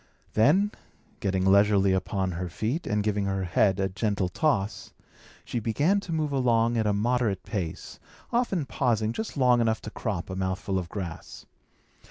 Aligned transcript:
Then, 0.33 0.71
getting 1.19 1.45
leisurely 1.45 1.93
upon 1.93 2.31
her 2.31 2.49
feet, 2.49 2.87
and 2.87 3.03
giving 3.03 3.25
her 3.25 3.43
head 3.43 3.79
a 3.79 3.87
gentle 3.87 4.29
toss, 4.29 4.93
she 5.45 5.59
began 5.59 5.99
to 5.99 6.11
move 6.11 6.31
along 6.31 6.75
at 6.75 6.87
a 6.87 6.91
moderate 6.91 7.43
pace, 7.43 7.99
often 8.33 8.65
pausing 8.65 9.13
just 9.13 9.37
long 9.37 9.61
enough 9.61 9.79
to 9.83 9.91
crop 9.91 10.31
a 10.31 10.35
mouthful 10.35 10.79
of 10.79 10.89
grass. 10.89 11.45